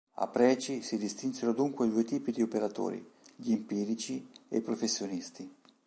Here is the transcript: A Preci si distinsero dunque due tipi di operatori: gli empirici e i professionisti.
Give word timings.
A 0.15 0.25
Preci 0.27 0.81
si 0.81 0.97
distinsero 0.97 1.53
dunque 1.53 1.87
due 1.87 2.03
tipi 2.03 2.31
di 2.31 2.41
operatori: 2.41 3.07
gli 3.35 3.51
empirici 3.51 4.27
e 4.49 4.57
i 4.57 4.61
professionisti. 4.61 5.55